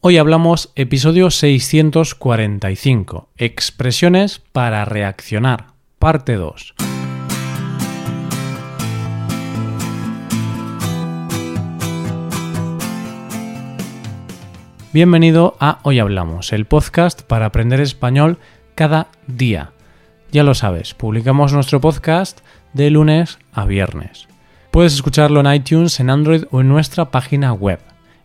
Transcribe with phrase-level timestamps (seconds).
[0.00, 6.74] Hoy hablamos episodio 645, expresiones para reaccionar, parte 2.
[14.92, 18.38] Bienvenido a Hoy Hablamos, el podcast para aprender español
[18.76, 19.72] cada día.
[20.30, 22.38] Ya lo sabes, publicamos nuestro podcast
[22.72, 24.28] de lunes a viernes.
[24.70, 27.80] Puedes escucharlo en iTunes, en Android o en nuestra página web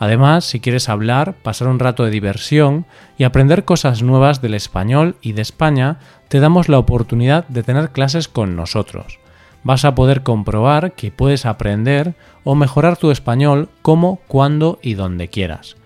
[0.00, 2.86] Además, si quieres hablar, pasar un rato de diversión
[3.18, 7.90] y aprender cosas nuevas del español y de España, te damos la oportunidad de tener
[7.90, 9.18] clases con nosotros.
[9.62, 12.14] Vas a poder comprobar que puedes aprender
[12.44, 15.76] o mejorar tu español como, cuando y donde quieras.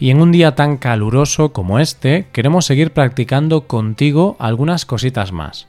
[0.00, 5.68] Y en un día tan caluroso como este, queremos seguir practicando contigo algunas cositas más.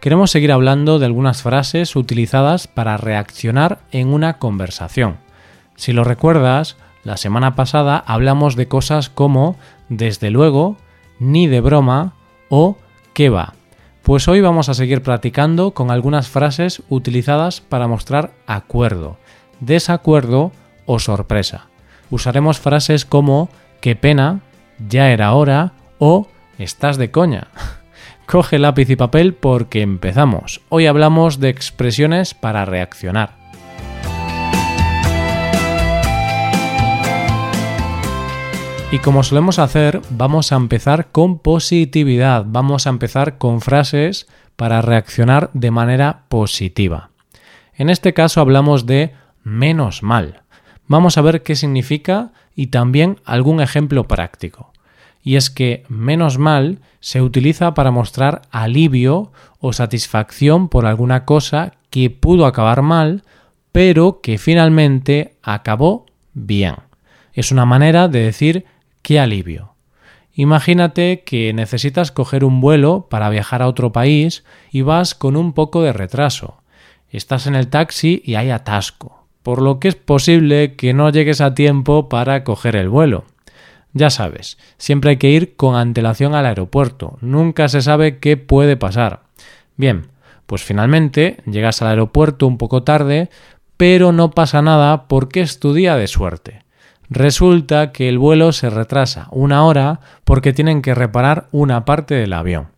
[0.00, 5.18] Queremos seguir hablando de algunas frases utilizadas para reaccionar en una conversación.
[5.76, 9.56] Si lo recuerdas, la semana pasada hablamos de cosas como
[9.88, 10.76] desde luego,
[11.18, 12.14] ni de broma
[12.48, 12.76] o
[13.12, 13.54] qué va.
[14.02, 19.16] Pues hoy vamos a seguir practicando con algunas frases utilizadas para mostrar acuerdo,
[19.60, 20.52] desacuerdo
[20.86, 21.68] o sorpresa.
[22.10, 23.48] Usaremos frases como
[23.80, 24.40] qué pena,
[24.88, 26.28] ya era hora o
[26.58, 27.48] estás de coña.
[28.26, 30.60] Coge lápiz y papel porque empezamos.
[30.68, 33.41] Hoy hablamos de expresiones para reaccionar.
[38.92, 44.82] Y como solemos hacer, vamos a empezar con positividad, vamos a empezar con frases para
[44.82, 47.08] reaccionar de manera positiva.
[47.74, 50.42] En este caso hablamos de menos mal.
[50.88, 54.72] Vamos a ver qué significa y también algún ejemplo práctico.
[55.22, 61.72] Y es que menos mal se utiliza para mostrar alivio o satisfacción por alguna cosa
[61.88, 63.24] que pudo acabar mal,
[63.72, 66.74] pero que finalmente acabó bien.
[67.32, 68.66] Es una manera de decir
[69.02, 69.74] ¡Qué alivio!
[70.34, 75.52] Imagínate que necesitas coger un vuelo para viajar a otro país y vas con un
[75.52, 76.62] poco de retraso.
[77.10, 81.40] Estás en el taxi y hay atasco, por lo que es posible que no llegues
[81.40, 83.24] a tiempo para coger el vuelo.
[83.92, 88.78] Ya sabes, siempre hay que ir con antelación al aeropuerto, nunca se sabe qué puede
[88.78, 89.24] pasar.
[89.76, 90.06] Bien,
[90.46, 93.28] pues finalmente llegas al aeropuerto un poco tarde,
[93.76, 96.61] pero no pasa nada porque es tu día de suerte.
[97.14, 102.32] Resulta que el vuelo se retrasa una hora porque tienen que reparar una parte del
[102.32, 102.68] avión.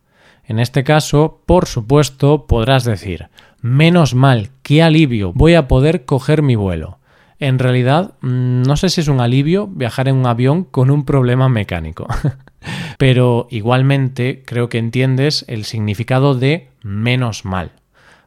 [0.43, 3.29] En este caso, por supuesto, podrás decir,
[3.61, 6.99] menos mal, qué alivio, voy a poder coger mi vuelo.
[7.39, 11.05] En realidad, mm, no sé si es un alivio viajar en un avión con un
[11.05, 12.05] problema mecánico.
[12.97, 17.71] Pero igualmente creo que entiendes el significado de menos mal.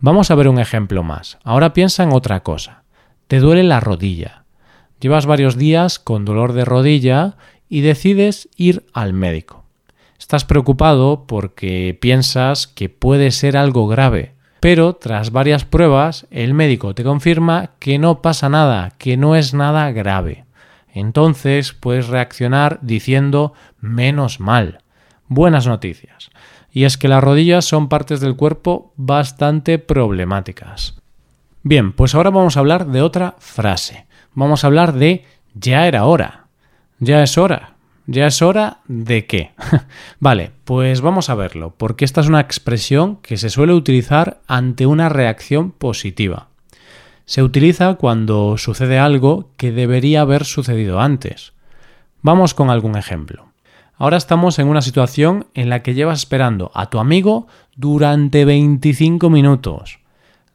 [0.01, 1.39] Vamos a ver un ejemplo más.
[1.45, 2.85] Ahora piensa en otra cosa.
[3.27, 4.38] Te duele la rodilla.
[5.01, 7.37] Llevas varios días con dolor de rodilla
[7.69, 9.65] y decides ir al médico.
[10.19, 16.95] Estás preocupado porque piensas que puede ser algo grave, pero tras varias pruebas el médico
[16.95, 20.47] te confirma que no pasa nada, que no es nada grave.
[20.93, 24.81] Entonces puedes reaccionar diciendo menos mal.
[25.29, 26.31] Buenas noticias.
[26.73, 31.01] Y es que las rodillas son partes del cuerpo bastante problemáticas.
[31.63, 34.08] Bien, pues ahora vamos a hablar de otra frase
[34.39, 36.47] vamos a hablar de ya era hora.
[37.01, 37.75] Ya es hora.
[38.07, 39.51] ¿Ya es hora de qué?
[40.21, 44.87] vale, pues vamos a verlo, porque esta es una expresión que se suele utilizar ante
[44.87, 46.49] una reacción positiva.
[47.27, 51.53] Se utiliza cuando sucede algo que debería haber sucedido antes.
[52.23, 53.49] Vamos con algún ejemplo.
[53.97, 59.29] Ahora estamos en una situación en la que llevas esperando a tu amigo durante 25
[59.29, 59.99] minutos.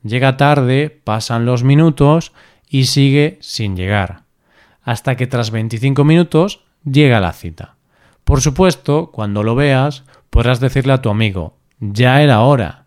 [0.03, 2.31] Llega tarde, pasan los minutos
[2.73, 4.23] y sigue sin llegar,
[4.81, 7.75] hasta que tras 25 minutos llega la cita.
[8.23, 12.85] Por supuesto, cuando lo veas, podrás decirle a tu amigo, ya era hora.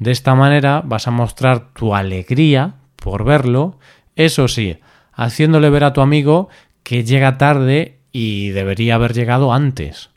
[0.00, 3.78] De esta manera vas a mostrar tu alegría por verlo,
[4.16, 4.80] eso sí,
[5.12, 6.48] haciéndole ver a tu amigo
[6.82, 10.10] que llega tarde y debería haber llegado antes.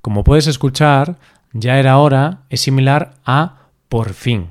[0.00, 1.18] Como puedes escuchar,
[1.52, 4.50] ya era hora es similar a por fin,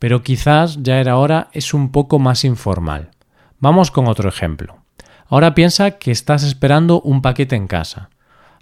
[0.00, 3.12] pero quizás ya era hora es un poco más informal.
[3.58, 4.78] Vamos con otro ejemplo.
[5.28, 8.10] Ahora piensa que estás esperando un paquete en casa.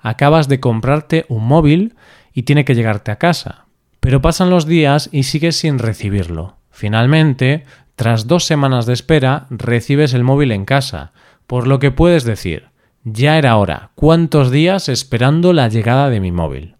[0.00, 1.94] Acabas de comprarte un móvil
[2.32, 3.67] y tiene que llegarte a casa.
[4.00, 6.56] Pero pasan los días y sigues sin recibirlo.
[6.70, 7.64] Finalmente,
[7.96, 11.12] tras dos semanas de espera, recibes el móvil en casa,
[11.47, 12.69] por lo que puedes decir,
[13.05, 16.76] ya era hora, ¿cuántos días esperando la llegada de mi móvil?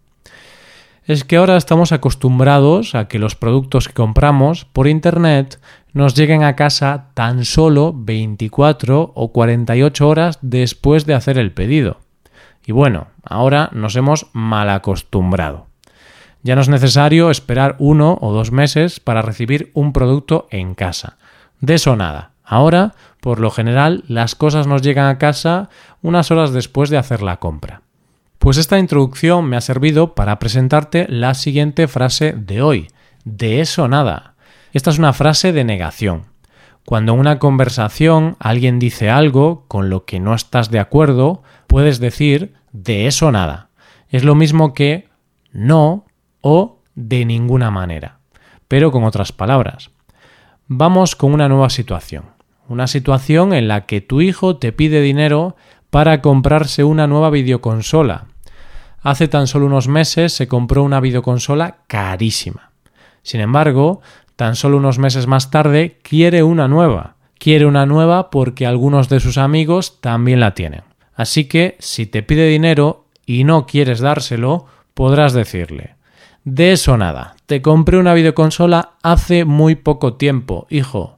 [1.05, 5.59] Es que ahora estamos acostumbrados a que los productos que compramos por Internet
[5.95, 12.01] nos lleguen a casa tan solo 24 o 48 horas después de hacer el pedido.
[12.65, 15.67] Y bueno, ahora nos hemos mal acostumbrado.
[16.43, 21.15] Ya no es necesario esperar uno o dos meses para recibir un producto en casa.
[21.61, 22.31] De eso nada.
[22.43, 25.69] Ahora, por lo general, las cosas nos llegan a casa
[26.01, 27.83] unas horas después de hacer la compra.
[28.37, 32.89] Pues esta introducción me ha servido para presentarte la siguiente frase de hoy.
[33.23, 34.34] De eso nada.
[34.75, 36.25] Esta es una frase de negación.
[36.85, 42.01] Cuando en una conversación alguien dice algo con lo que no estás de acuerdo, puedes
[42.01, 43.69] decir de eso nada.
[44.09, 45.07] Es lo mismo que
[45.53, 46.03] no
[46.41, 48.19] o de ninguna manera,
[48.67, 49.91] pero con otras palabras.
[50.67, 52.25] Vamos con una nueva situación.
[52.67, 55.55] Una situación en la que tu hijo te pide dinero
[55.89, 58.25] para comprarse una nueva videoconsola.
[59.01, 62.71] Hace tan solo unos meses se compró una videoconsola carísima.
[63.25, 64.01] Sin embargo,
[64.35, 67.15] tan solo unos meses más tarde quiere una nueva.
[67.37, 70.83] Quiere una nueva porque algunos de sus amigos también la tienen.
[71.13, 75.95] Así que si te pide dinero y no quieres dárselo, podrás decirle
[76.45, 77.35] de eso nada.
[77.47, 81.17] Te compré una videoconsola hace muy poco tiempo, hijo.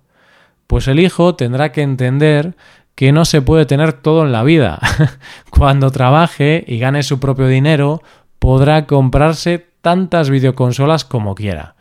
[0.66, 2.56] Pues el hijo tendrá que entender
[2.96, 4.80] que no se puede tener todo en la vida.
[5.52, 8.02] Cuando trabaje y gane su propio dinero,
[8.40, 11.76] podrá comprarse tantas videoconsolas como quiera.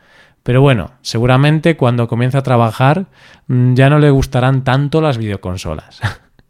[0.47, 3.07] Pero bueno, seguramente cuando comience a trabajar
[3.49, 6.01] mm, ya no le gustarán tanto las videoconsolas.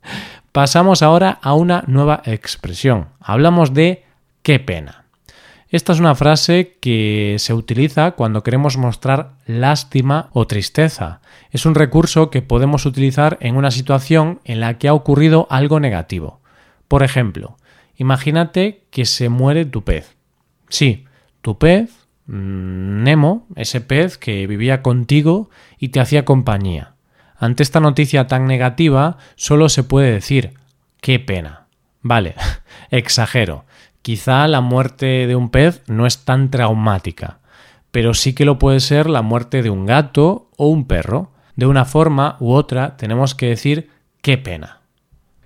[0.52, 3.08] Pasamos ahora a una nueva expresión.
[3.20, 4.04] Hablamos de
[4.42, 5.06] qué pena.
[5.70, 11.22] Esta es una frase que se utiliza cuando queremos mostrar lástima o tristeza.
[11.50, 15.80] Es un recurso que podemos utilizar en una situación en la que ha ocurrido algo
[15.80, 16.42] negativo.
[16.86, 17.56] Por ejemplo,
[17.96, 20.18] imagínate que se muere tu pez.
[20.68, 21.06] Sí,
[21.40, 26.94] tu pez, Nemo, ese pez que vivía contigo y te hacía compañía.
[27.38, 30.54] Ante esta noticia tan negativa, solo se puede decir,
[31.00, 31.66] qué pena.
[32.02, 32.34] Vale,
[32.90, 33.64] exagero.
[34.02, 37.40] Quizá la muerte de un pez no es tan traumática,
[37.90, 41.32] pero sí que lo puede ser la muerte de un gato o un perro.
[41.56, 43.90] De una forma u otra tenemos que decir
[44.22, 44.80] qué pena.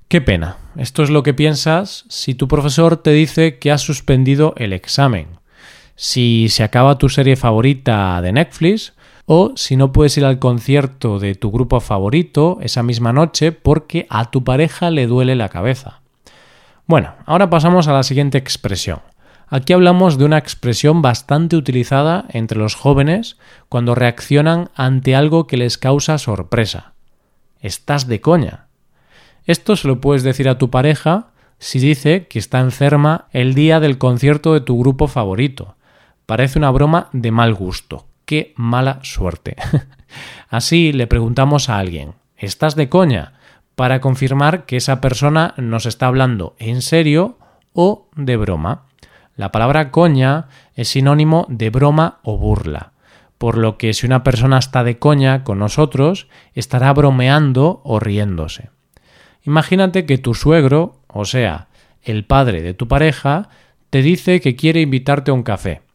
[0.08, 0.56] Qué pena.
[0.76, 5.39] Esto es lo que piensas si tu profesor te dice que has suspendido el examen,
[6.02, 8.94] si se acaba tu serie favorita de Netflix
[9.26, 14.06] o si no puedes ir al concierto de tu grupo favorito esa misma noche porque
[14.08, 16.00] a tu pareja le duele la cabeza.
[16.86, 19.00] Bueno, ahora pasamos a la siguiente expresión.
[19.46, 23.36] Aquí hablamos de una expresión bastante utilizada entre los jóvenes
[23.68, 26.94] cuando reaccionan ante algo que les causa sorpresa.
[27.60, 28.68] Estás de coña.
[29.44, 31.26] Esto se lo puedes decir a tu pareja
[31.58, 35.76] si dice que está enferma el día del concierto de tu grupo favorito.
[36.30, 38.06] Parece una broma de mal gusto.
[38.24, 39.56] Qué mala suerte.
[40.48, 43.32] Así le preguntamos a alguien, ¿estás de coña?
[43.74, 47.36] para confirmar que esa persona nos está hablando en serio
[47.72, 48.84] o de broma.
[49.34, 50.46] La palabra coña
[50.76, 52.92] es sinónimo de broma o burla,
[53.36, 58.70] por lo que si una persona está de coña con nosotros, estará bromeando o riéndose.
[59.42, 61.66] Imagínate que tu suegro, o sea,
[62.04, 63.48] el padre de tu pareja,
[63.90, 65.89] te dice que quiere invitarte a un café.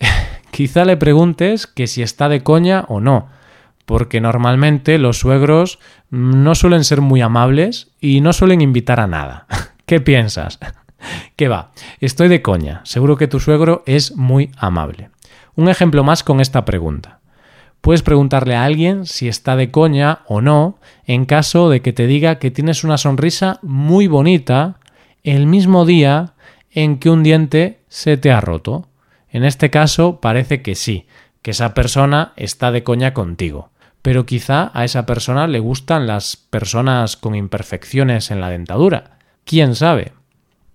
[0.50, 3.28] Quizá le preguntes que si está de coña o no,
[3.84, 5.78] porque normalmente los suegros
[6.10, 9.46] no suelen ser muy amables y no suelen invitar a nada.
[9.86, 10.58] ¿Qué piensas?
[11.36, 11.72] ¿Qué va?
[12.00, 12.80] Estoy de coña.
[12.84, 15.10] Seguro que tu suegro es muy amable.
[15.54, 17.20] Un ejemplo más con esta pregunta.
[17.80, 22.08] Puedes preguntarle a alguien si está de coña o no en caso de que te
[22.08, 24.80] diga que tienes una sonrisa muy bonita
[25.22, 26.34] el mismo día
[26.70, 28.88] en que un diente se te ha roto.
[29.30, 31.06] En este caso parece que sí,
[31.42, 33.70] que esa persona está de coña contigo
[34.06, 39.18] pero quizá a esa persona le gustan las personas con imperfecciones en la dentadura.
[39.44, 40.12] ¿Quién sabe?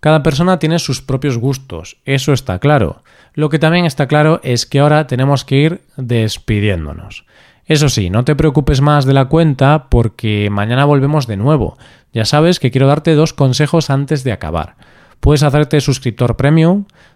[0.01, 3.03] Cada persona tiene sus propios gustos, eso está claro.
[3.33, 7.23] Lo que también está claro es que ahora tenemos que ir despidiéndonos.
[7.65, 11.77] Eso sí, no te preocupes más de la cuenta porque mañana volvemos de nuevo.
[12.11, 14.75] Ya sabes que quiero darte dos consejos antes de acabar.
[15.21, 16.83] Puedes hacerte suscriptor premium,